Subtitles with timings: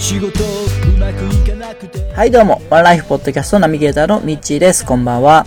[0.00, 2.12] 仕事うまくいかなくて。
[2.14, 4.86] はいどうもワンライフポッドキャストナビゲーターのミッチーです。
[4.86, 5.44] こんばんは。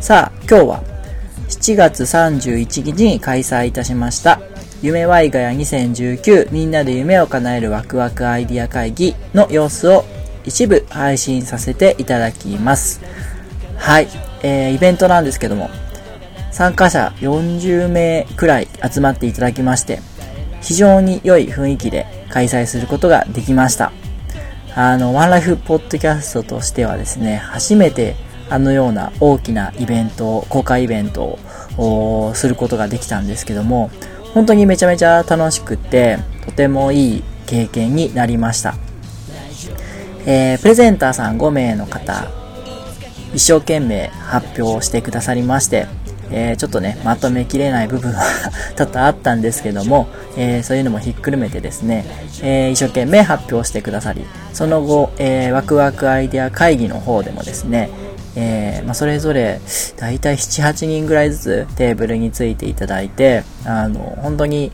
[0.00, 0.82] さあ今日は
[1.50, 4.40] 7月31日に開催いたしました
[4.80, 10.06] 夢ワイガヤ2019みんなで夢を叶えるワクワクアイディア会議の様子を
[10.46, 13.02] 一部配信させていただきます。
[13.76, 14.08] はい、
[14.42, 15.68] えー、イベントなんですけども
[16.50, 20.00] 参加者40名くらい集まっていただきまして
[20.62, 23.92] 非常に良い雰囲気で開催することができました。
[24.74, 28.14] あのワンライフポッドキャストとしてはですね初めて
[28.48, 31.38] あのような大きなイベント公開イベント
[31.76, 33.90] をすることができたんですけども
[34.32, 38.74] 本当にめちゃめちゃ楽しくってとてもいい経験になりました、
[40.26, 42.28] えー、プレゼンターさん5名の方
[43.34, 45.86] 一生懸命発表してくださりまして
[46.32, 48.22] えー、ちょっとね、まとめきれない部分は
[48.76, 52.04] 多々あったんですけども、えー、そういうのもひっくるめてですね、
[52.42, 57.90] えー、一生懸命発表してくださり、その後、えワクワクアイデア会議の方でもですね、
[58.36, 59.60] えまあ、それぞれ、
[59.96, 64.72] だいたい7、8人ぐらいずつテーブルについていただいて、あの、本当に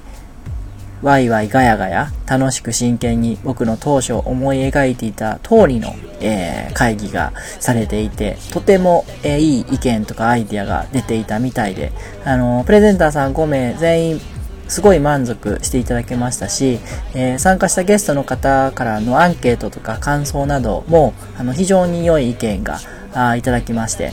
[1.03, 11.93] ワイワイガヤガヤ楽しく真剣に僕の当初思い描いていた通りの、えー、会議がされていて、とても、えー、いい意見とかアイディアが出ていたみたいで、
[12.25, 14.21] あのプレゼンターさん5名全員
[14.69, 16.81] すごい満足していただけましたし、
[17.15, 22.79] えー、参加したゲストの方からのアンケートとか感想などもあの非常に良い意見が
[23.15, 24.13] あいただきまして、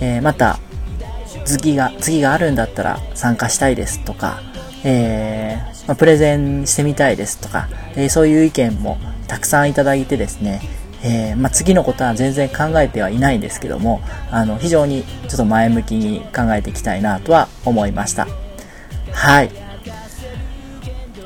[0.00, 0.58] えまた
[1.44, 4.40] 次が次があるんだったら参加したいですとか、
[4.84, 10.60] えーまあ、プレゼンしてみたいですとか、えー、そういう意見もたくさんいただいてですね、
[11.02, 14.00] えー、まあ、次のことは全然考えてはいないんですけども、
[14.30, 18.28] あの、非常にちょっと前向きに考えていきたいなとは思いました。
[19.12, 19.50] はい。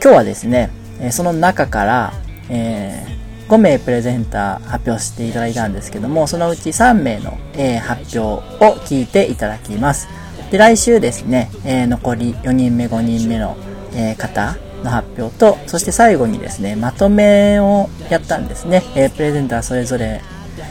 [0.03, 2.13] 今日はですね、えその中から、
[2.49, 10.09] えー、5名プレゼンター発表していただいたんですけども、そのうち3名の、えー、発表を聞いていただきます。
[10.51, 13.57] で、来週ですね、え、残り4人目、5人目の
[13.95, 18.83] え方の発表と、そして最後にですね、まとめをやったんですね。
[18.95, 20.23] えプレゼンターそれぞれ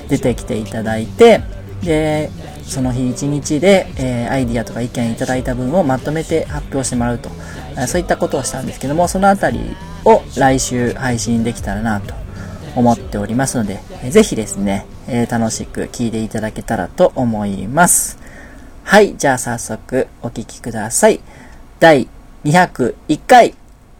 [0.09, 1.41] 出てきていただいて、
[1.83, 2.29] で、
[2.63, 7.29] その日一日で、えアイディアとか意見いただいた分をまとめて発表してもらうと、
[7.77, 9.59] えそういったことをしたんですけども、そのあたり
[10.03, 12.13] を来週配信できたらなと
[12.75, 18.17] 思っておりますので、えぜひですね、え楽しく聞いていただけたらと思います。
[18.83, 21.19] はい、じゃあ早速お聴きください。
[21.79, 22.07] 第
[22.45, 23.55] 201回、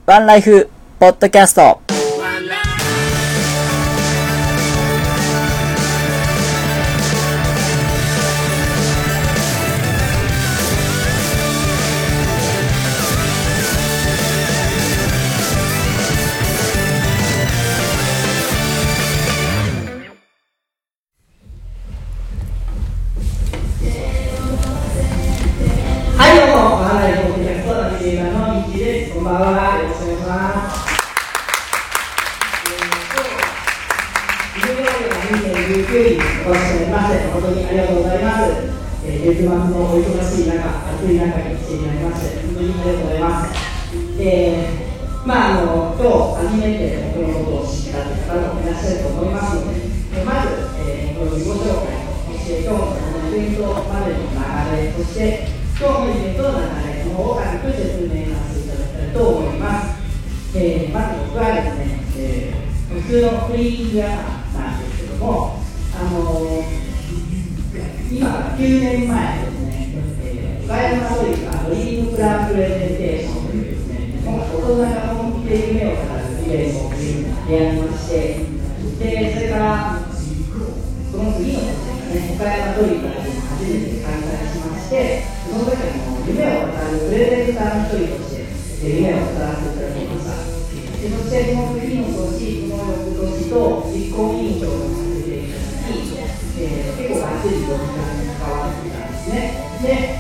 [0.06, 0.70] ワンライフ、
[1.00, 1.82] ポッドキャスト。
[63.06, 65.62] 普通のフリーイヤーなんですけども、
[65.94, 66.66] あの
[68.10, 69.94] 今から9年前ですね、
[70.24, 78.42] えー、岡山ドリカドリームプランプレゼンテーションというですね、大人が本気で夢を語るイベントをやりまして、
[78.98, 80.02] でそれから、
[81.12, 90.25] その次の年がね、岡山ドリカで初めて開催しまして、その時はも夢を語るプレゼンターの一人として、夢を語らせていただきます。
[91.06, 95.54] 自の専門的にもそう、この翌年と実行委員長の設定に、
[96.58, 97.78] えー、結構がっつりに関
[98.50, 99.38] わってたんですね。
[99.86, 100.18] で、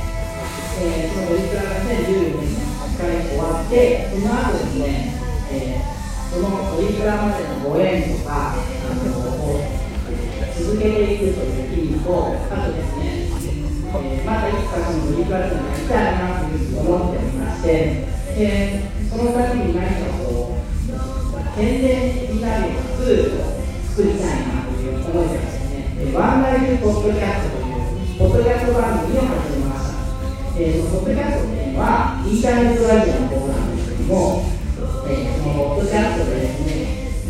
[0.78, 4.86] えー、そのオリクラが2014年に8回終わって、その後ですね、
[5.50, 9.10] えー、そのオリクラまでのご縁とか、あの
[10.54, 13.34] 続けていくという意味と、あとですね、
[13.90, 18.06] えー、またいつかそのオリクラでもやりたいなというふうに思っておりまして、
[18.38, 20.25] えー、そのために何か
[21.56, 23.56] こう健全になるようなツールを
[23.88, 30.60] 作りたいなという思いでですね、えーワンライフポッドキャストというポッドキャスト番組を始めました。
[30.60, 34.44] えー、そのポッドキャストっていうのはインターネットラジオの方なんですけども、
[35.07, 36.75] えー、そのポッドキャストでですね、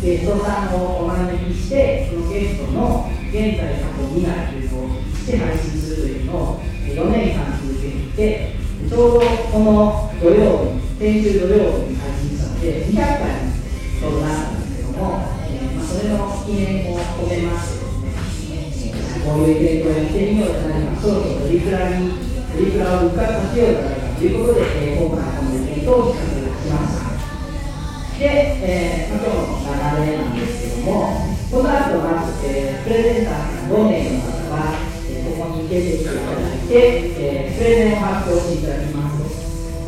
[0.02, 8.56] ゲストさんをお招きして、そのゲストの現在、過去、未来というのをして配信するというのをえー4年間続けていて、
[8.90, 9.20] ちょうど
[9.54, 13.45] この土曜日、先週土曜日に配信したので、200回
[16.06, 18.86] れの記念を込めましてです
[19.18, 22.10] ね、こういうイベントをやってみようじゃないか、そろそろトリプラに、
[22.54, 27.06] トリプラを復活させようじゃないかということで、えー今回このイベントを企画しました。
[28.16, 28.22] で、
[28.62, 34.78] えー、今日の流れなんですけども、この後まず、えープレゼンターさん5名の方が、
[35.10, 39.26] えーここに出てきていただいて、えープレゼンを発表していただきます。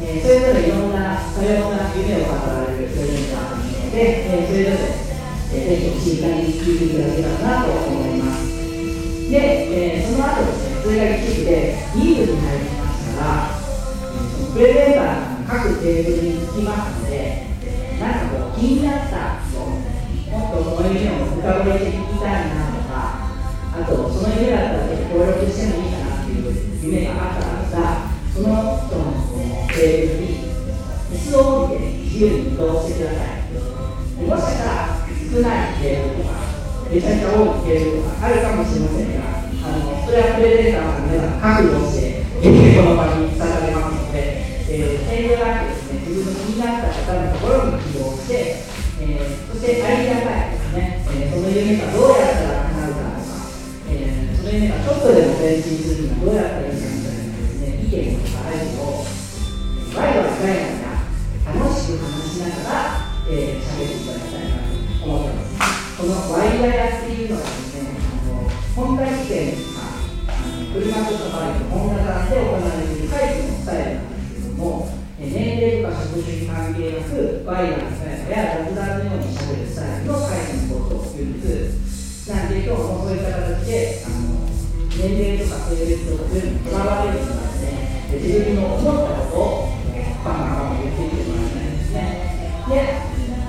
[0.02, 5.07] えーそれぞれいろんな多様な夢を語られるプレゼンターなので、えーそれぞれ、
[5.52, 8.38] えーぜひ静かに聞いていただけたらなと思います。
[9.30, 9.34] で、
[9.96, 13.56] えーその後ですね、それが一部で2部に入りましたら、
[14.52, 17.46] プレゼンターさんが各テーブルにつきますので、
[18.00, 22.92] なんかこう気になった人、もっとその夢を深掘りして聞きたいなとか、
[23.72, 26.44] あとその夢だったら協力してもいいかなっていう
[26.82, 28.46] 夢があったらさ、その
[28.86, 30.24] 人のこのテーブルに
[31.12, 33.38] 椅子を置いて自由に移動してください。
[34.18, 34.77] もしかしたら
[35.28, 36.40] 少ないテーブルとか、
[36.90, 44.16] めちゃめちゃ多いテーブルとかあるかもしれませんが、あのそれはプレゼンターさんの皆さん覚悟して、えこの場にされますので、
[44.68, 48.64] えー、遠慮なくですね、自分の気になった方のところに起動して、
[49.00, 53.36] えーそしてアイデアタイプですね、えーその夢がどうやったら叶うかとか、
[53.90, 59.04] えーその夢がちょっとでも前進するにはどうやったらいいかみたいなですね、意見とかアイデアを
[59.92, 60.67] ワイワイガヤ
[65.98, 68.46] このワイガヤっていうのはですね、あの
[68.78, 69.98] 本体試験とか、
[70.70, 82.30] 車とかバイク、ホンダさんで行われている回避のスタイルなんですけども、え年齢とか職種に関係なく、ワイガヤのスタイルや雑談のように喋るスタイルの回避のことを言うんです。
[82.30, 84.46] なんで今日もそういった形で、あの
[84.94, 89.74] 年齢とか性別とかそういうのにとらわれるのはですね、自分の思ったことを
[90.22, 92.38] バンバンバン言っていってもらいたいですね。
[92.70, 93.07] で、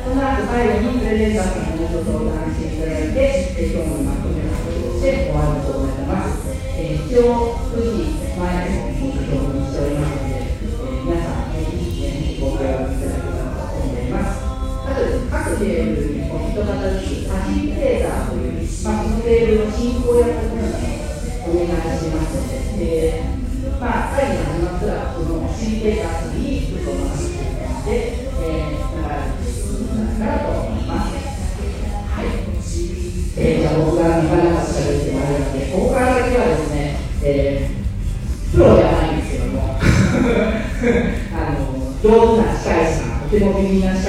[0.10, 6.50] その後最後にプレゼンターさんにご相談していただいて、え今日のまとめのこととして終わりと思います。
[6.50, 8.42] えー、一応、9時前
[8.74, 14.42] の目標にしておりますので、えー皆さん、ぜひね、ご協力いただけたらと思います。
[14.42, 20.90] あと、各テーブルにお一方ずつファシリテーターという、まあ、このテーブルの進行役の方に
[21.46, 28.29] お願いしますので、えーまあ、会議が始まったら、そのファシリテーターにちょっとお話していただいて、
[30.20, 31.16] くんじゃないからと思います。
[31.16, 32.28] はい。
[33.38, 37.00] えー、じゃあ僕がなかなか喋ってまいりまして、ここから先はですね、
[38.52, 39.80] プロではないんですけども、
[42.04, 43.00] 上手な司会者、
[43.32, 44.09] とても美味な歯科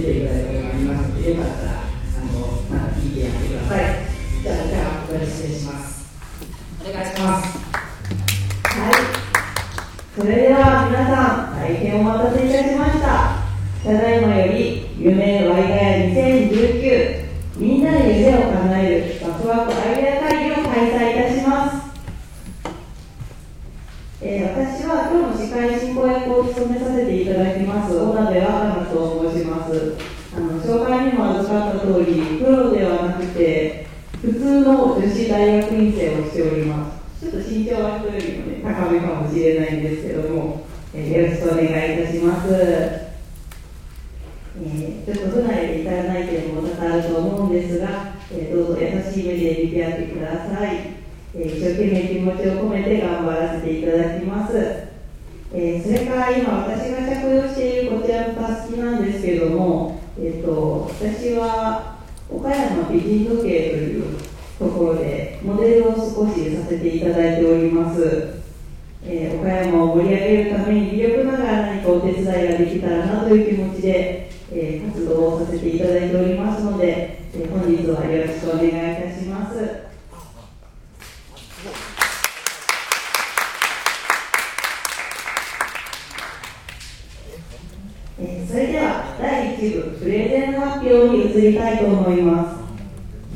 [0.00, 2.40] 出ていただいたことがありますので、よかったら、あの、
[2.70, 3.84] また聞いてやってください。
[4.42, 6.08] じゃあ、じゃあ、これ失礼します。
[6.80, 7.58] お願いします。
[8.64, 8.92] はい。
[10.16, 13.40] それでは皆さん、大変お待たせいたしました。
[13.84, 17.26] ただいまより、夢ワイガヤ2019、
[17.56, 21.80] みんなで夢を叶えるワクワクアイデア会議を開催いたします。
[24.22, 29.96] えー私は今日の司会進行役を務めさせていただきます、小鍋若菜と申します。
[30.36, 33.86] あの紹介にも預かった通り、プロではなくて、
[34.20, 37.24] 普通の女子大学院生をしております。
[37.24, 42.48] ちょっと身長は人よりも、ね、高めかもしれないんですけども、えーよろしくお願いいたします。
[42.52, 50.76] えーちょっと不慣れで至らない点も多々あると思うんですが、えーどうぞ優しい目で見てやってください。
[51.34, 54.89] えー一生懸命気持ちを込めて頑張らせていただきます。
[55.52, 61.98] えーそれから今私が着用しているこちらのタスキなんですけども、えー、と私は
[62.30, 64.18] 岡山美人時計という
[64.58, 68.38] ところでモデルを少しさせていただいております。
[69.04, 78.72] えー岡山を盛り上げるために微力ながら何かお手伝いができたらなという気持ちで、えー活動をさせていただいておりますので、え本日はよろしくお願いい
[79.12, 79.56] たします。
[88.18, 92.60] えーそれでは第1部プレゼン発表に移りたいと思います。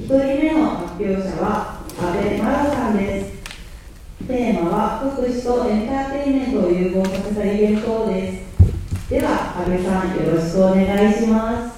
[0.03, 4.27] 1人目の発表者は阿部真央さんです。
[4.27, 9.11] テーマは福祉とエンターテインメントを融合させたイベントです。
[9.11, 11.74] では、阿部さん、よろしくお願いします。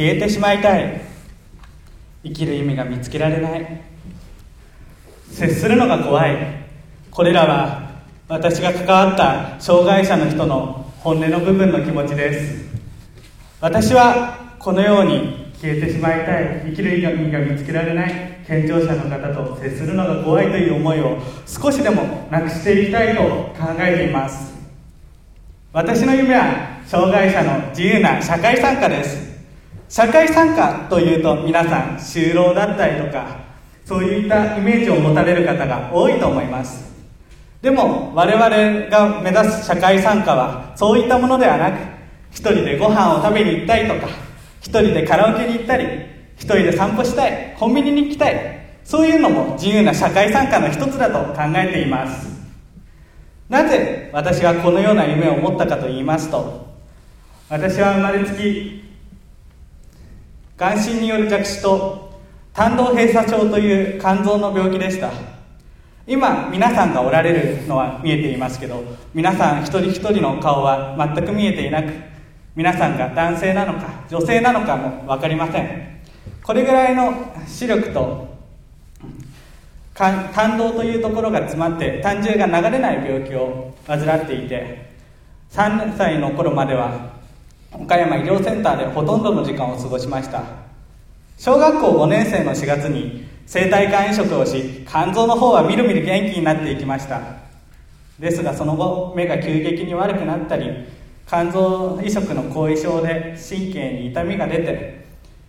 [0.00, 0.98] 消えてしまいたい。
[2.24, 3.82] 生きる意味が見つけられない。
[5.30, 6.38] 接するのが怖い。
[7.10, 12.64] これらは私が関わった障害者の人の本音の部分の気持ちです。
[13.60, 16.62] 私はこのように消えてしまいたい。
[16.70, 18.40] 生きる意味が見つけられない。
[18.46, 24.54] 健常者の方と接するのが怖いという思いを少しでもなくしていきたいと考えています。
[25.74, 29.29] 私の夢は障害者の自由な社会参加です。
[29.90, 33.40] 社会参加というと皆さん就労だったりとか
[33.84, 36.88] そういったイメージを持たれる方が多いと思います。
[37.60, 41.74] でも我々が目指す社会参加はそういったものではなく
[42.30, 44.06] 一人でご飯を食べに行ったりとか
[44.60, 45.84] 一人でカラオケに行ったり
[46.36, 52.30] 一人で散歩したいコンビニに行きたいそういうのも自由な社会参加の一つだと考えています。
[53.48, 56.68] なぜ私がこのような夢を持ったかと言いますと
[57.48, 58.79] 私は生まれつき
[60.60, 62.12] 眼心による弱視と
[62.52, 65.10] 胆道閉鎖症という肝臓の病気でした。
[66.06, 68.82] 今皆さんがおられるのは見えていますけど
[69.14, 71.90] 皆さん一人一人の顔は全く見えていなく
[72.54, 76.02] 皆さんが男性なのか女性なのかも分かりません。
[76.42, 77.14] これぐらいの
[77.46, 78.28] 視力と
[79.94, 84.90] 胆道というところが詰まって胆汁が流れない病気を患っていて
[85.52, 87.19] 3歳の頃までは
[87.72, 90.42] 岡山医療センターでほとんどの時間を過ごしました。
[91.38, 97.20] 小学校5年生の4月に生体肝移植をし肝臓の方はみるみる元気になっていきました。
[98.18, 100.68] ですがその後目が急激に悪くなったり
[101.26, 105.06] 肝臓移植の後遺症で神経に痛みが出て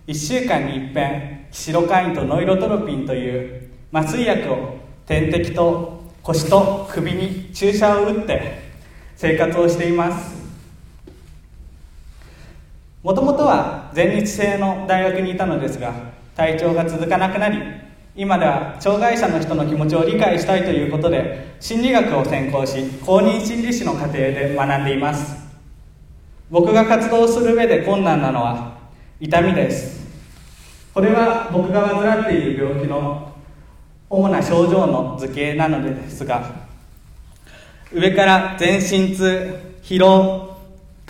[0.07, 8.71] 1週間に一遍キシロカインとノイロトロピンという麻酔薬を点滴と腰と首に注射を打って
[9.15, 10.40] 生活をしています。
[13.03, 15.93] もともとは全日制の大学にいたのですが
[16.36, 17.58] 体調が続かなくなり
[18.15, 25.41] 今では障害者の人の気持ちを理解したいということで心理学を専攻し公認心理師の課程で学んでいます。
[26.50, 28.77] 僕が活動する上で困難なのは
[29.22, 30.01] 痛みです。
[30.93, 33.31] これは僕が患っている病気の
[34.10, 36.67] 主な症状の図形なのですが
[37.93, 40.50] 上から全身痛疲労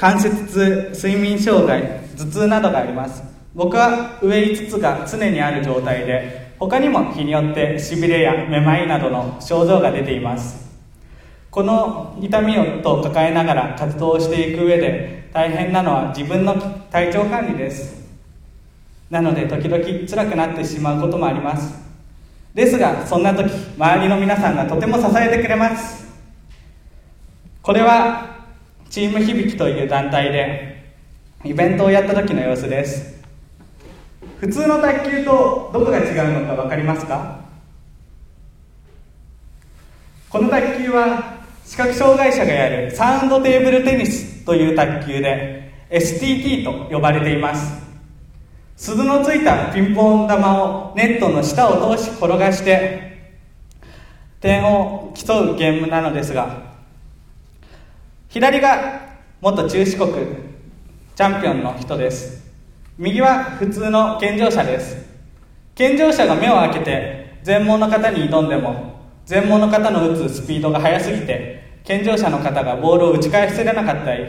[0.02, 3.22] 関節痛睡眠障害頭痛などがあります。
[3.54, 10.72] 僕は上5つが常にある状態で他にも日によってしびれやめまいなどの症状が出ています。
[11.52, 16.56] この痛みをと抱えながら活動していく上で大変なのは自分の
[16.90, 18.02] 体調管理です。
[19.12, 21.80] なので時々辛くなってしまうこともあります。
[22.56, 26.10] ですがそんな時周りの皆さんがとても支えてくれます。
[27.62, 28.31] これは
[28.92, 30.92] チーム響きという団体で
[31.46, 33.24] イベントをやった時の様子です。
[34.42, 37.40] 普通の卓球とどこが違うのか分かりますか？
[40.30, 47.82] この卓球は視覚障害者がやるサウンドテーブルテニスという卓球で STT と呼ばれています。
[48.76, 53.32] 鈴のついたピンポン玉をネットの下を通し転がして
[54.42, 56.71] 点を競うゲームなのですが
[58.32, 62.50] 左が元中四国チャンピオンの人です。
[62.98, 65.06] 右は普通の健常者です。
[65.76, 74.24] 健常者が目を開けて全盲の方に挑んでも全盲の方の打つスピードが速すぎて健常者の方がボールを打ち返せれなかったり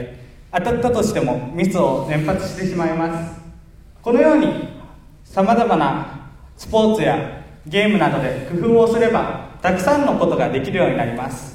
[0.51, 3.41] 当たったとしてもミスを連発してしまいます。
[4.03, 4.49] このように
[5.23, 11.52] さまざまなスポーツやゲームなどで工夫をすればたくさんのことができるようになります。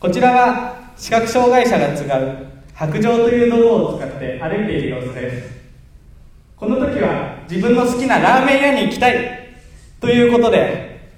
[0.00, 5.60] こちらは視覚障害者が使う白状という道具を使って歩いている様子です。
[6.56, 9.52] この時は自分の好きなラーメン屋に行きたい
[10.00, 11.12] ということで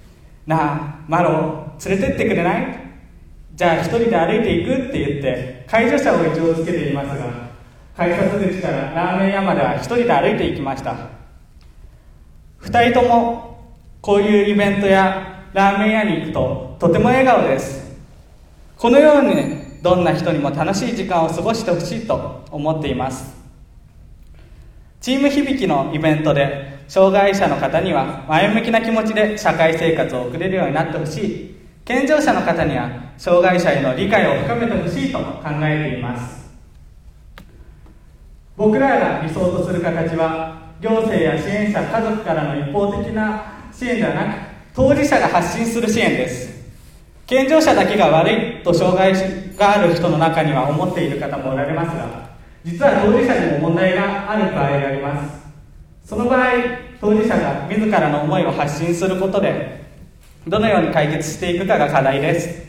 [0.49, 2.79] なあマロ連れてってくれない？
[3.55, 7.51] じゃあ一人で歩いていくって言って介助者を一応つけていますが
[7.97, 10.97] 改札口からラーメン屋までは一人で歩いていきました。
[12.63, 13.63] 2人とも
[14.01, 17.82] こういうイベントやラーメン屋に行くととても笑顔です。
[18.83, 23.33] このようにどんな人にも楽しい時間を過ごしてほしいと思っています。
[25.01, 31.57] チーム響きのイベントで障害者の方には前向きな気持ちで社会生活を送れるようになってほしい。
[31.85, 36.51] 健常者の方には障害者への理解を深めてほしいと考えています。
[38.57, 44.39] 僕らが理想とする形は行政や支援者家族からの一方的な支援ではなく
[44.75, 46.51] 当事者が発信する支援です。
[47.29, 49.13] 健常者だけが悪いと障害
[49.57, 52.31] がある人の中には思っている方もおられますが
[52.65, 55.43] 実は当事者にも問題がある場合があります。
[56.05, 56.51] その場合
[57.01, 59.83] 当事者が自らの思いを発信することで
[60.47, 62.63] どのように解決していくかが課題です。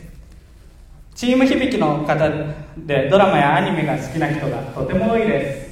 [1.16, 2.30] チーム響きの方
[2.78, 5.68] でドラマやアニメが好きな人がとても多いで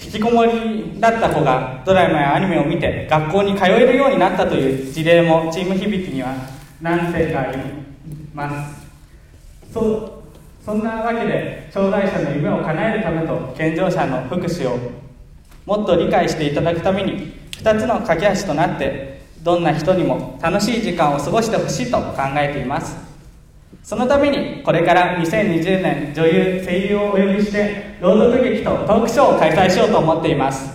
[0.00, 0.06] す。
[0.06, 6.34] 引きこもりだった子がドラマやアニメを見て学校に通えるようになったという事例もチーム響きには
[6.80, 7.58] 何世かあり
[8.34, 8.86] ます。
[9.72, 10.12] そう
[10.64, 14.78] そんなわけで障害者の夢を叶えるためと健常者の福祉を
[15.64, 22.96] もっと理解していただくために2つの架け橋となってどんな人にも楽しい時間を過ごしてほしいと考えています。
[23.82, 30.74] そのためにこれから2020年女優声優をお呼びして朗読劇とトークショーを開催しようと思っています。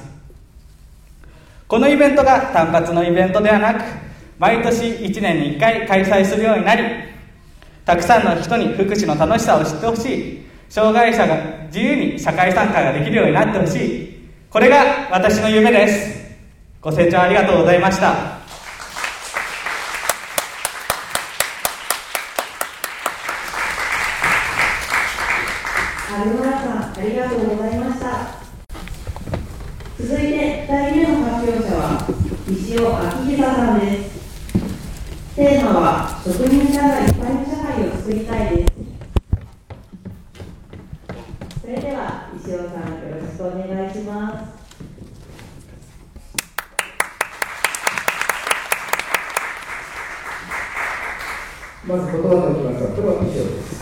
[1.68, 3.82] このイベントが単発のイベントではなく
[4.42, 6.84] 毎年1年に1回開催するようになり
[7.86, 10.42] たくさんの人に福祉の楽しさを知ってほしい。
[10.68, 14.30] 障害者が自由に社会参加ができるようになってほしい。
[14.50, 16.20] これが私の夢です。
[16.82, 18.10] ご清聴ありがとうございました
[26.20, 28.42] アルマラさん、ありがとうございました。
[30.00, 32.08] 続いて、2人目の発表者は、
[32.50, 34.22] 石尾明久さんです。
[35.34, 38.72] テーマは、職人さんがいっぱいの社会を作りたいです。
[41.62, 44.62] それでは、石尾さん、よろしくお願いします。
[51.84, 53.82] まず言葉ときますが、これは以上です。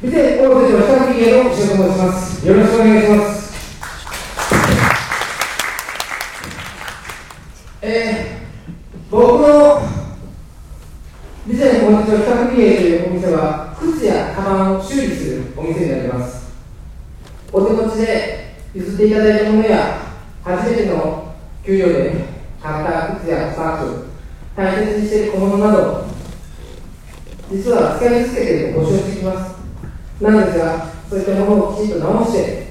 [0.00, 2.46] 見て、大手町北木家の石尾と申します。
[2.46, 3.38] よろしくお願いします。
[7.82, 9.80] えー、僕の
[11.46, 16.52] 備前大手町北木家というお店は、靴やカバンを修理するお店になります。
[17.52, 19.98] お手持ちで譲っていただいたものや、
[20.42, 22.24] 初めての給料で
[22.62, 24.06] 買った靴やスタッフ、
[24.56, 26.04] 大切にしている小物など、
[27.50, 29.58] 実は使い続けていると保証してきます。
[30.20, 32.66] なんですが、そういったものをきちんと直して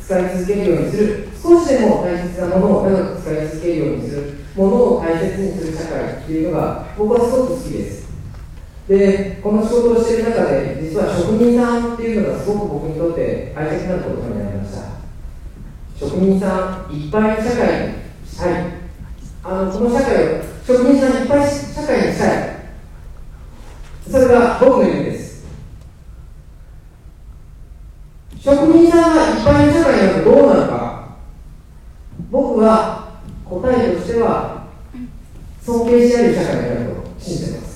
[0.00, 8.08] 使い続けるようにする、少しでも大切なものを長く使い続けるようにする、ものを大切にする社会っていうのが僕はすごく好きです。
[8.88, 14.88] で、この仕事をしている中で、実は職人さんっていうのがすごく僕にとって大切なことになりました。
[15.94, 17.94] 職人さんいっぱいの社会に
[18.26, 18.64] したい。
[19.44, 22.58] あのこの社会を職人さんいっぱい社会にしたい。
[24.10, 25.46] それが僕の夢です。
[28.40, 31.08] 職人さんがいっぱいの社会になるとどうなるか。
[32.30, 34.66] 僕は答えとしては
[35.62, 37.67] 尊敬し合える社会になると信じてます。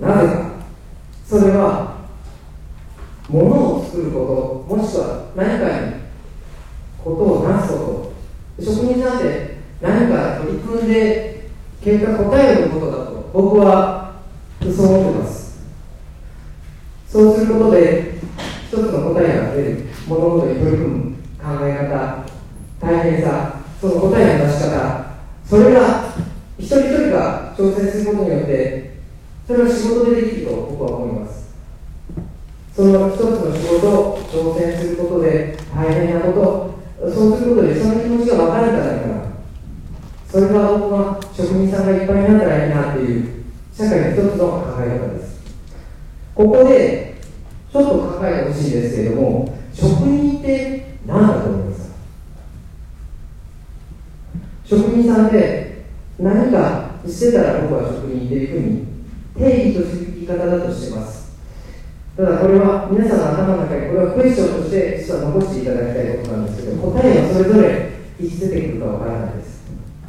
[0.00, 0.48] なぜか。
[1.26, 1.96] それは
[3.28, 5.92] 物を作ること、もしくは何かに
[7.02, 8.12] ことをなすこ
[8.58, 8.62] と。
[8.62, 11.48] 職人さんって何か取り組んで
[11.82, 14.14] 結果答えることだと僕は
[14.60, 15.60] そう思ってます
[17.08, 18.18] そうすることで
[18.66, 22.24] 一つの答えが出る物事に取り組む考え方
[22.80, 26.14] 大変さその答えの出し方それが
[26.58, 28.87] 一人一人が挑戦することによって
[29.48, 31.48] それは仕事でできると僕は思います。
[32.76, 36.32] その一つの仕事を挑戦することで大変なこ
[37.00, 39.14] とそうすることでその気持ちが分かるんじゃないかな。
[40.30, 45.40] それが僕は職人さんがいっぱいになったらいいなっていう社会の一つの考え方です。
[46.34, 47.16] ここで
[47.72, 51.94] ちょっと考えてほしいですけれども職人って何だと思いますか？
[54.66, 55.84] 職人さんって
[56.18, 58.97] 何かしてたら僕は職人っていうふうに
[59.38, 61.28] 定義とする言い方だとしてます。
[62.16, 69.62] ただこれは皆さんの頭の中にこれはクエスチョンとして実は残していただきたいことなんですけど答えはそれぞれいつ出てくるかわからないです。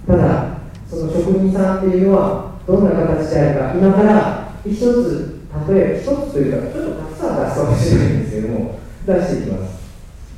[0.07, 0.57] ただ
[0.89, 5.37] その職人さんっていうのはどんな形であるか今から一つ
[5.69, 9.79] 例えば一つというかちょっとたくさん出すかもしれないんですけども出していきます。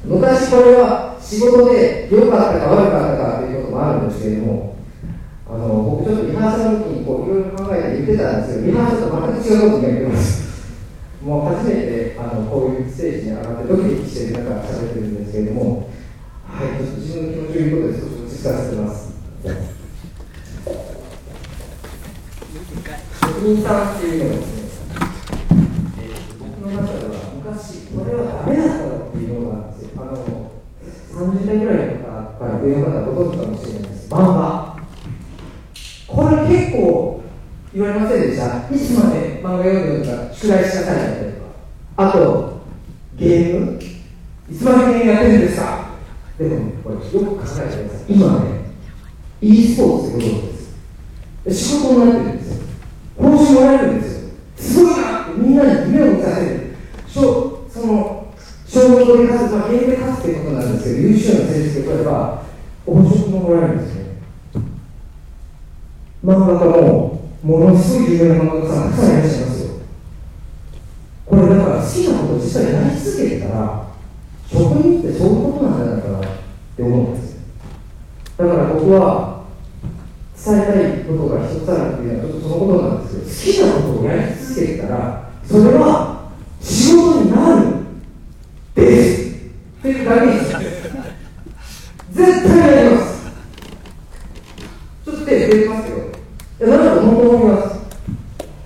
[0.04, 4.76] 昔これは仕事で良かったか悪かったかということもあるんですけれども
[5.52, 10.42] あの僕ちょっとリハーサルの時にこういろいろ考えて言ってたんですけどリハーサルと全く違うこと言ってます。
[11.22, 15.90] もう初めてあのこういうステージに上がってドキドキしてる中喋ってるんですけれども
[16.48, 19.12] はいちょっと自分の気持ちを言うことで少し落ち着かせてます。
[23.20, 24.62] 職人さんっていうのはですね、
[26.00, 30.16] えー僕の中では昔これはダメだったろっていうのがあるんですよあの
[31.12, 34.08] 30代ぐらいの方から上の方はご存知かもしれないです。
[34.10, 34.71] 漫画
[36.12, 37.24] これ結構
[37.74, 38.46] 言われませんでした？
[38.70, 41.46] いつまで漫画読んでるのか宿題しなさいだったりとか。
[41.96, 42.62] あと
[43.16, 43.80] ゲーム？
[44.52, 45.92] いつまでゲームやってるんですか？
[46.38, 48.14] でもこれよく考えてください。
[48.14, 48.62] 今ね
[49.42, 50.36] e スポーツってこ
[51.44, 51.72] とです。
[51.72, 52.64] 仕事になってるんですよ。
[53.18, 54.30] 報酬もらえるんですよ。
[54.58, 56.76] すごいなってみんなに夢を見させる。
[57.08, 58.34] しょその
[58.66, 62.44] 勝負で勝つ、まあ、ゲームで勝つっていうことなんですけど優秀な成績を取れば
[62.86, 64.01] 報酬ももらえるんですよ。
[66.24, 69.72] 漫画家もものすごい有名な漫画家さんたくさんいらっしゃいますよ。
[71.26, 73.88] これだから好きなことを実際やり続けてたら
[74.48, 76.22] 職人ってそういうことなんじゃないかなっ
[76.76, 77.40] て思うんです
[78.38, 79.46] だから僕は
[80.44, 87.72] 伝えたいことが一つあるっていうのはちょっとそのことなんですけど好きなことをやり続けてたらそれは仕事になる
[88.76, 89.22] です。
[89.80, 90.52] っていうだけです。
[92.12, 93.32] 絶対やります
[95.06, 96.06] ちょっと手触れますよいや
[96.62, 97.82] なんか本当思います。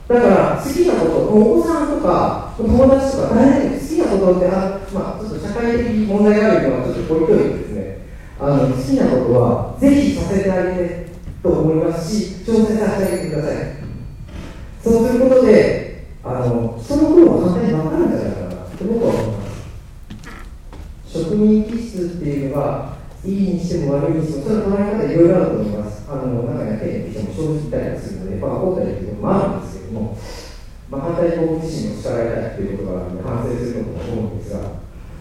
[0.07, 8.05] だから好きなことお子さんとか友達とか誰でも好きなことってあまあちょっと社会的問題があるのはちょっと置いといてですね。
[8.39, 11.07] あの好きなことはぜひさせてあげて
[11.41, 13.55] と思いますし挑戦させてあげてください。
[14.83, 18.49] そうすることであの人の苦労が簡単に分かるんじゃないかな。
[18.77, 19.55] と僕は思います。
[21.07, 26.05] 職人気質っていうのはいいにしても悪いにしても、それは捉え方いろいろあると思います。
[26.07, 30.17] あの中には変に人も生じたりするので、まあ、怒ったりということもあるんですけども、
[30.91, 34.59] まあ、反対に僕自身も叱られたいということがあるので、反省することだと思うんですが、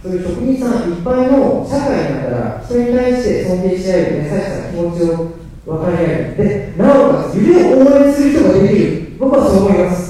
[0.02, 4.36] そういう職人さんいっぱいの社会になったら、人に対して尊敬し合える優しさ、
[4.70, 5.30] 気持ちを
[5.64, 6.44] 分かり合える。
[6.44, 9.16] で、なおかつ夢を応援する人ができる。
[9.18, 10.02] 僕はそう思います。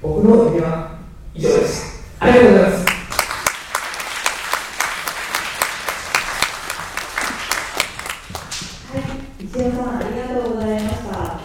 [0.00, 0.98] 僕の夢は
[1.34, 2.00] 以上です。
[2.18, 2.84] ありがとうございます。
[8.90, 11.40] はい、石尾さんありがとうございました。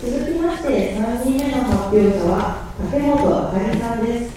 [0.00, 2.34] 続きまして3人目の発表者は
[2.90, 4.32] 竹本あかりさんです。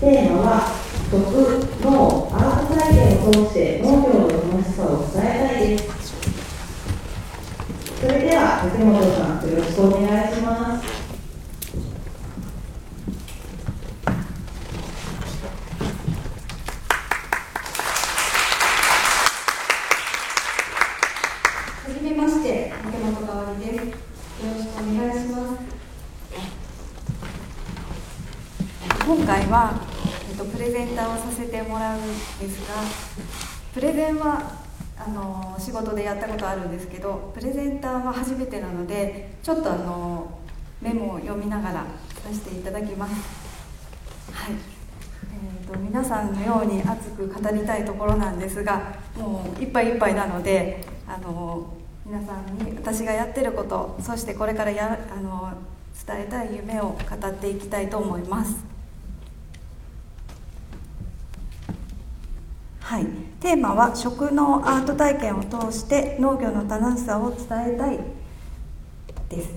[0.00, 0.46] テーマは
[1.10, 1.16] 食
[1.82, 5.82] 農アート体験を通して農業の楽しさを伝えたいです。
[8.00, 10.84] それでは竹本さんよろしくお願いします。
[21.84, 23.84] はじめまして、竹本香織です。
[23.84, 23.92] よ
[24.54, 25.58] ろしくお願いします。
[29.06, 29.72] 今回は、
[30.30, 32.74] えっと、プレゼンターをさせてもらうんですが、
[33.74, 34.52] プレゼンは
[34.96, 40.38] あの仕事でやったことあるんですけど、プレゼンターは初めてなので、ちょっとあの
[40.80, 41.74] メモを読みながら
[42.22, 43.12] させていただきます。
[44.32, 44.54] はい。
[44.54, 51.74] えー、と皆さんのように熱く語りたいところなんですがもういっぱいいっぱいなのであの
[52.06, 55.52] 皆さんに私がやってることそしてこれからやあの
[56.06, 58.78] 伝えたい夢を語っていきたいと思います。
[62.88, 63.06] はい、
[63.40, 67.98] テーマは食のアート体験を通して農業の楽しさを伝えたい
[69.28, 69.50] です。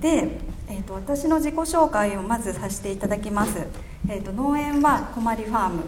[0.00, 3.66] で、えー、と私の自己紹介をまずさせていただきます。
[4.08, 5.82] えー、と農園はこまりファーム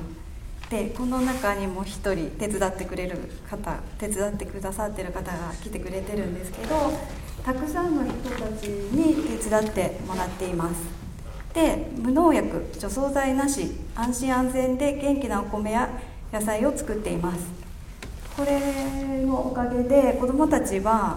[0.73, 6.91] でこの中にも一人手伝ってくれる方手伝ってくださってる方が来てくれてるんですけど
[7.45, 10.77] たくさんの人たちに手伝ってもらっています
[11.53, 15.91] で無農薬除草剤なし安心安全で元気なお米や
[16.33, 17.47] 野菜を作っています。
[18.37, 21.15] これのおかげで子どもたちは、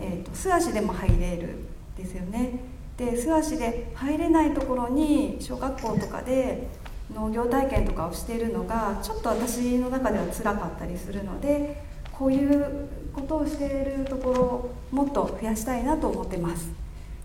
[0.00, 1.56] えー、と素足でも入れる
[1.96, 2.60] ですよね。
[2.96, 6.68] で素足で入れないところに小学校とかで
[7.12, 16.68] 農業体験とかをしているのがちょっと私の中では辛かったりするのでこういうことをしているところをもっと増やしたいなと思ってます。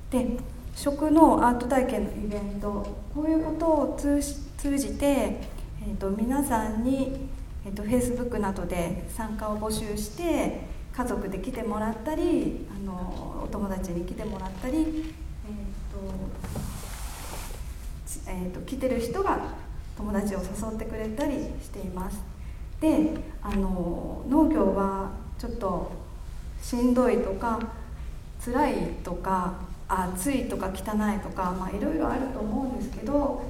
[0.09, 0.25] で
[0.75, 5.56] 食のアート体験のイベントこういうことを通じて、
[5.87, 7.29] えー、と皆さんに、
[7.65, 10.59] えー、と Facebook などで参加を募集して
[10.93, 16.67] 家族で来てもらったりあのお友達に来てもらったりえー、と
[18.29, 19.39] えーと、来てる人が
[19.95, 22.19] 友達を誘ってくれたりしています。
[22.81, 25.91] であの農業はちょっと
[26.61, 27.59] しんどいとか
[28.43, 28.73] 辛い
[29.03, 29.53] とか
[29.87, 33.41] 暑いとか汚いとか、まあ、いろいろあると思うんですけど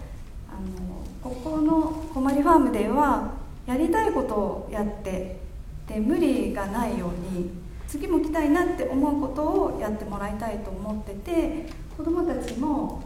[0.47, 0.86] あの
[1.27, 3.33] ここのこまりファームでは
[3.65, 5.37] やりたいことをやって
[5.85, 7.49] で無理がないように
[7.87, 11.65] 次も来たいなって思うことをやってもらいたいと思ってて
[11.97, 13.03] 子どもたちも、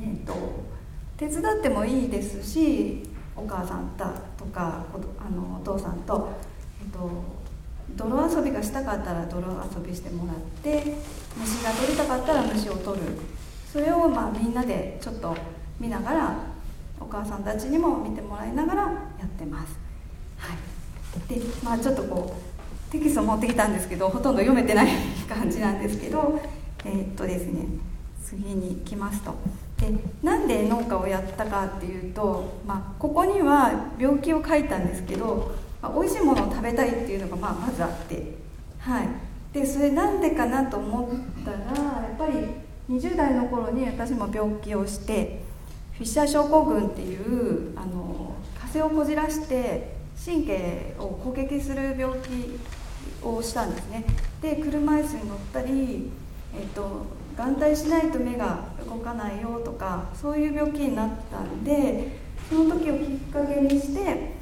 [0.00, 0.34] えーと、
[1.18, 3.02] 手伝ってもいいですし
[3.36, 3.90] お母さん
[4.38, 4.86] とか
[5.18, 6.30] あのお父さんと,、
[6.82, 7.10] えーと、
[7.96, 10.94] 泥遊びがしたかったら泥遊びしてもらって
[11.36, 13.06] 虫が取りたかったら虫を取る。
[13.70, 15.36] それをまあみんなでちょっと
[15.80, 16.53] 見ながら
[17.00, 18.90] お母さんたちにも見てもらいながらや
[19.24, 19.78] ってます。
[20.38, 22.36] はい、でまあちょっとこ
[22.88, 24.88] うテキスト持ってきたんですけどほとんど読めてない
[25.28, 26.40] 感じなんですけど
[26.84, 27.66] えー、っとですね
[28.24, 29.34] 次に行きますと。
[29.78, 35.52] でなんで農家をやったかっていうと、まあ、ここには病気を書いたんですけど、
[35.82, 38.36] まあ、美味しいものを食べたいっていうのがまあまずあって。
[38.78, 39.08] はい。
[39.52, 42.32] でそれなんでかなと思ったらやっぱり
[42.90, 45.43] 20代の頃に私も病気をして
[45.96, 52.58] フィッシャー症候群っていうあの風をこじらして神経を攻撃する病気
[53.22, 54.04] をしたんですね。
[54.42, 56.10] で車椅子に乗ったり、
[56.52, 62.08] えっと、眼帯しないと目が動かないよとかそういう病気になったんで
[62.50, 64.32] その時をきっかけにして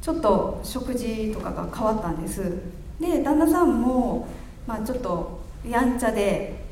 [0.00, 2.62] ちょっと食事とかが変わったんです。
[2.98, 4.26] で旦那さんも、
[4.66, 6.63] まあ、ちょっとやんちゃで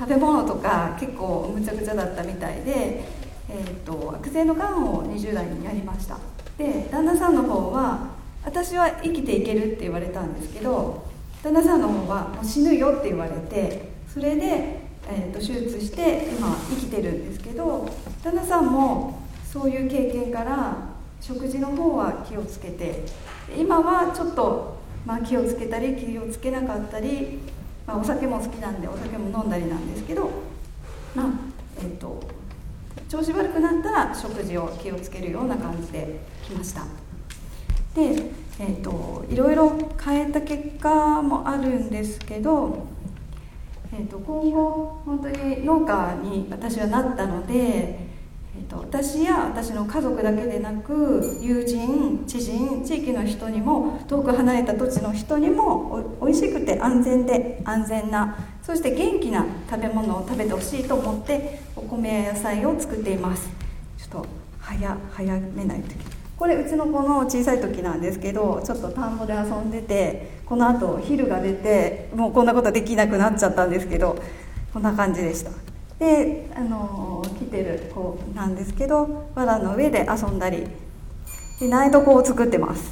[0.00, 3.04] 食べ物とか結構むちゃくちゃだったみたいで、
[3.50, 6.16] えーと、悪性のがんを20代にやりました。
[6.56, 8.08] で旦那さんの方は
[8.42, 11.06] 私は生きていけるって言われたんですけど
[11.42, 17.86] 旦那さんの方はもう死ぬよって言われてそれで、えーと、手術して今生きてるんですけど
[18.22, 20.76] 旦那さんもそういう経験から
[21.20, 23.04] 食事の方は気をつけて
[23.58, 27.40] 今はちょっと、まあ、気をつけたり気をつけなかったり
[27.90, 30.30] まあ、お酒も好きなんでお酒も飲んだりなんですけど、
[31.12, 31.26] まあ
[31.78, 32.22] えーと、
[33.08, 36.82] 調子悪くなったら食事を気をつけるような感じで来ました。
[37.96, 42.86] で、えーと、いろいろ変えた結果もあるんですけど、
[43.92, 48.09] えーと今後本当に農家に私はなったので
[48.70, 63.50] と、私や私の家族だけでなく友人知人地域の人にも遠く離れた土地の人にもおいしくて安全で安全なそして元気な食べ物を食べてほしいと思ってお米や野菜を作っています。
[63.98, 64.26] ちょっと
[64.60, 65.94] 早早めないと
[66.38, 74.16] これうちの子の小さい時なんですけどちょっと田んぼで遊んでてこのあと昼が出てもうこんなことできなくなっちゃったんですけど
[74.72, 75.69] こんな感じでした。
[76.00, 80.66] であの来てる子なんですけど藁の上で遊んだり
[81.60, 82.90] で苗床を作ってます。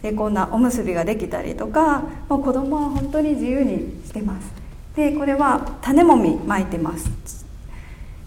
[0.00, 4.50] でこんなおむすびができたりとかもう子供は本当に自由にしてます。
[4.96, 7.10] でこれは種もみ巻いてます。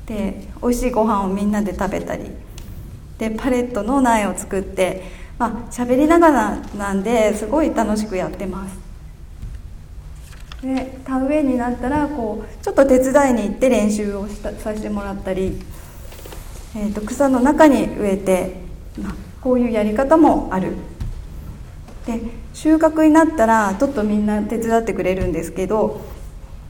[0.05, 2.29] で美味しいご飯をみんなで食べたり。
[3.17, 5.03] でパレットの苗を作って
[5.39, 8.84] まあ喋りながらなんですごい楽しくやってます。
[10.65, 15.61] で田植えになったらこうちょっと手伝いに行って練習をしたさせてもらったり、
[16.75, 18.55] えーと、草の中に植えて、
[18.99, 20.73] まあ、こういうやり方もある。
[22.07, 22.19] で
[22.53, 26.01] 収穫になったらちょっとみんな手伝ってくれるんですけど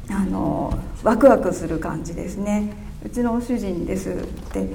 [0.10, 2.74] あのワクワクする感じですね。
[3.06, 4.10] うちの主人です。
[4.10, 4.14] っ
[4.52, 4.68] て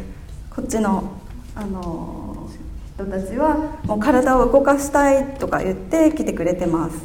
[0.48, 1.12] こっちの
[1.54, 2.48] あの
[2.94, 6.96] 人たちはもう体を動かしたいとか言って来てくれてます。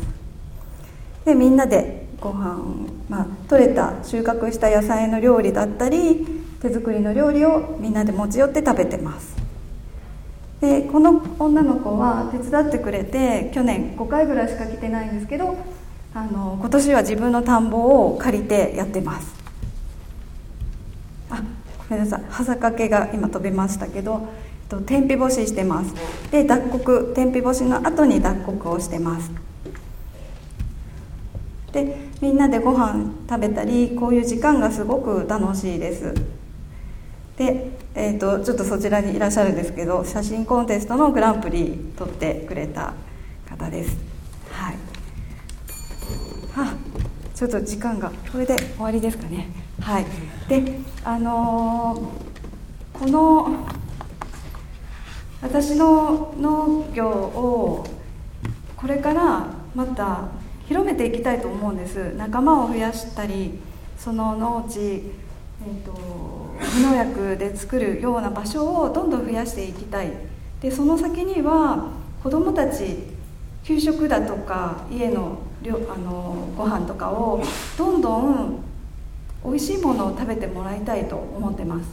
[1.26, 6.26] でみんなでご飯、まあ、取れた収穫した野菜の料理だったり
[6.60, 9.36] 手作りの料理をみんなで持ち寄って食べてます。
[10.60, 15.56] でこの女の子は手伝ってくれて去年5回ぐらいしか来てないんですけど
[16.16, 19.36] あの今年は自分の田んぼを借りてやってます。
[21.30, 21.44] あ
[21.90, 22.24] ごめんなさい。
[22.28, 24.28] 葉かけが今飛びましたけど
[24.88, 25.94] 天日干ししてます。
[26.32, 29.45] で脱穀天日干しの後に脱穀をしてます。
[31.76, 36.16] でみんなでご飯食べたりこういう時間がすごく楽しいです。
[37.38, 42.94] で、えーと、ちょっとそちらにいらっしゃるんですけど写真コンテストのグランプリ取ってくれた
[43.46, 43.98] 方です。
[44.50, 44.76] はい。
[46.56, 46.74] あ
[47.36, 49.50] ちょっと時間がこれで終わりですかね。
[49.82, 50.06] はい。
[50.48, 53.68] であのー、この
[55.42, 57.86] 私の農業を
[58.78, 60.30] これからまた
[60.68, 62.14] 広めていきたいと思うんです。
[62.16, 63.60] 仲間を増やしたり
[63.98, 65.92] その農地、えーと、
[66.76, 70.12] 無農薬で作るような場所をどんどん増やしていきたい。
[70.62, 71.92] でその先には
[72.24, 72.98] 子どもたち
[73.64, 77.42] 給食だとか家のあのご飯とかを
[77.78, 78.64] どんどん
[79.44, 81.90] 美味しいものを食べてもらいたいと思ってます。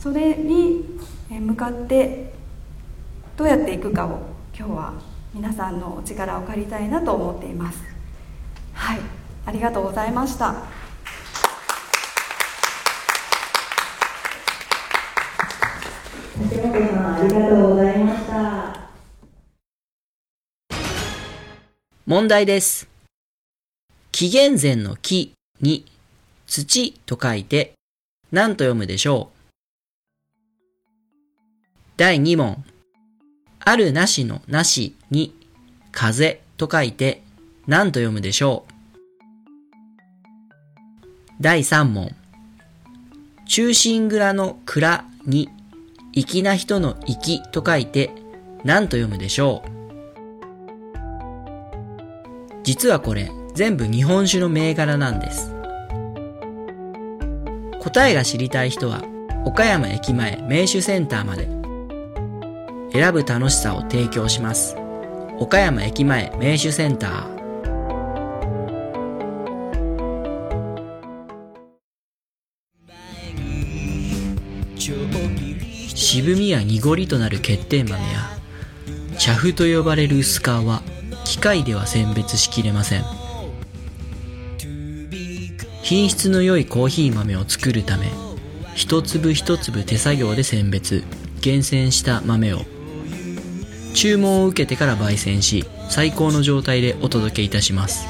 [0.00, 0.98] それに
[1.30, 2.32] 向かって
[3.36, 4.20] どうやっていくかを
[4.56, 7.82] 今日は皆さんのお力を借りたいなと思っています。
[8.72, 9.00] はい。
[9.44, 10.54] ありがとうございました。
[16.38, 18.90] 橋本さんありがとうございました。
[22.06, 22.86] 問題です。
[24.12, 25.84] 紀元前の木に
[26.46, 27.72] 土と書いて
[28.30, 29.36] 何と読むでしょう。
[31.96, 32.64] 第2問。
[33.66, 35.34] あるなしのなしに
[35.90, 37.22] 風と書いて
[37.66, 38.72] 何と読むでしょう
[41.40, 42.14] 第3問。
[43.46, 45.48] 中心蔵の蔵に
[46.14, 48.10] 粋な人の粋と書いて
[48.64, 49.70] 何と読むでしょう
[52.62, 55.54] 実はこれ全部日本酒の銘柄なんです。
[57.80, 59.02] 答えが知りたい人は
[59.44, 61.63] 岡山駅前名酒センターまで
[62.94, 64.76] 選ぶ楽しさを提供します。
[65.40, 67.34] 岡山駅前名酒センター
[75.96, 78.30] 渋みや濁りとなる欠点豆や
[79.18, 80.82] 茶粉と呼ばれる薄皮は
[81.24, 83.04] 機械では選別しきれません
[85.82, 88.10] 品質の良いコーヒー豆を作るため
[88.74, 91.02] 一粒一粒手作業で選別
[91.40, 92.73] 厳選した豆を
[93.94, 98.06] 注文を受けてから焙煎し最高の状態でお届けいたします。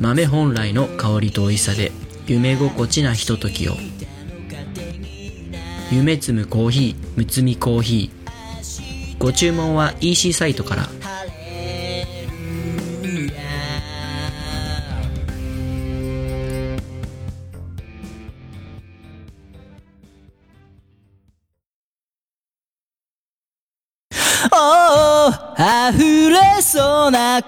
[0.00, 1.92] 豆本来の香りと美味しさで
[2.26, 3.74] 夢心地なひとときを。
[5.92, 9.18] 夢摘むコーヒーむつみコーヒー。
[9.18, 10.88] ご注文は EC サイトから。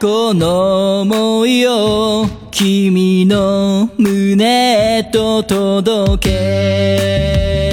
[0.00, 7.66] この想いを君の胸へと届け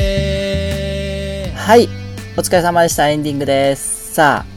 [1.56, 1.88] はい。
[2.38, 3.10] お疲れ様でした。
[3.10, 4.14] エンディングです。
[4.16, 4.52] さあ、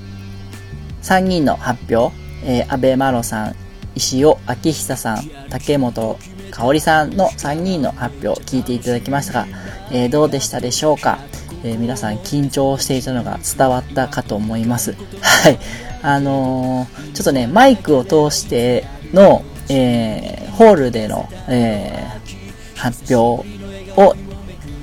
[1.04, 2.14] 3人の発表。
[2.44, 3.54] えー、安倍麻呂さん、
[3.94, 6.18] 石尾明久さん、竹本
[6.50, 9.46] 香織さんの3人の発表を聞いていただきましたが、
[9.92, 11.18] えーどうでしたでしょうか、
[11.62, 14.96] えー皆さん緊張していたのが伝わったかと思います。
[15.20, 15.58] はい。
[16.02, 23.48] あのーちょっとね、マイクを通しての、えーホールでの、えー発表
[23.96, 24.16] を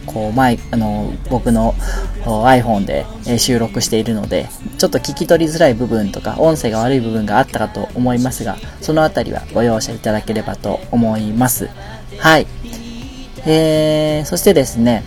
[0.05, 1.75] こう、マイあの、僕の
[2.23, 11.69] iPhone でえ収録しているので、ちょっと聞き取りづらい部分とか、音声が悪い部分があったかと思いますが、そのあたりはご容赦いただければと思います。
[12.17, 12.47] はい。
[13.45, 15.03] えー、そしてですね、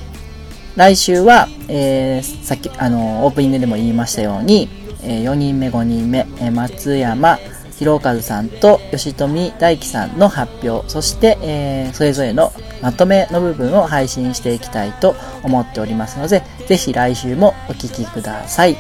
[0.77, 4.69] 来週は、えー、さっき、あの、オープニングでも言いましたように、
[5.05, 7.39] え4人目、5人目、え松山
[7.79, 18.77] 弘和さんと吉富大樹さんの発表、そして、えーそれぞれのまとめの部分を配信していきたいと思っておりますので、ぜひ来週もお聞きください。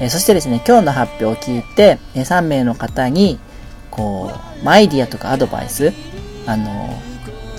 [0.00, 3.38] えーそしてですね、今日の発表を聞いて、え3名の方に、
[3.90, 4.32] こ
[4.64, 5.92] う、アイディアとかアドバイス、
[6.46, 6.98] あの、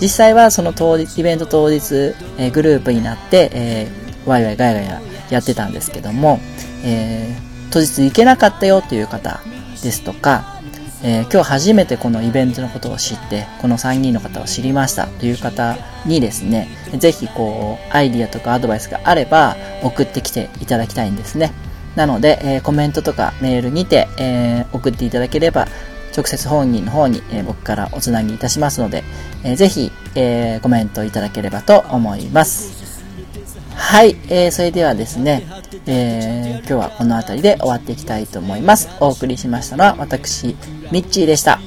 [0.00, 6.40] 実際はその当日、イベント当日、えグループになって、えーワイワイガヤガヤやってたんですけども、
[6.84, 9.40] えー当日行けなかったよという方
[9.82, 10.60] ですとか、
[11.02, 15.76] えー今日初めてこのイベントのことを知って、この3人の方を知りましたという方
[16.06, 21.52] にですね、ぜひこう、アイディアとかアドバイスがあれば送ってきていただきたいんですね。
[21.96, 25.68] なので、えーコメントとかメールにて、えー送っていただければ、
[26.16, 29.04] 直接本人の方に、えー僕からおつなぎいたしますので、
[29.44, 32.75] えーぜひ、えーコメントいただければと思います。
[33.76, 35.46] はい、えー、それではですね、
[35.86, 38.88] えー、今日はこの辺りで終わっていきたいと思います。
[39.00, 40.56] お送りしましたのは私、
[40.90, 41.60] ミッチーでした。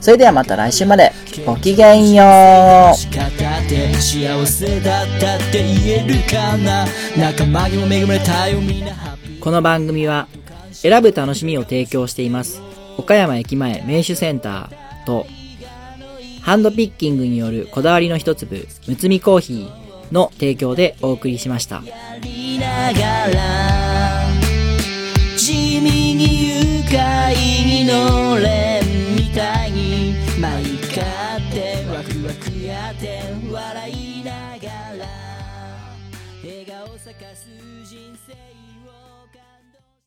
[0.00, 1.12] それではまた来週まで。
[1.46, 2.96] ごきげんよう。
[2.96, 3.22] 仕方
[3.68, 6.86] で幸せだったって言えるかな
[7.16, 10.28] 仲間にも恵まれたよみんなハッピーこの番組は、
[10.72, 12.60] 選ぶ楽しみを提供しています。
[12.98, 15.26] 岡山駅前名手センターと、
[16.42, 21.82] ハンドピッキングによるこだわりの一粒、むつみコーヒーの提供でお送りしました。
[25.36, 28.84] 地味に愉快に乗れん
[29.16, 29.72] みたい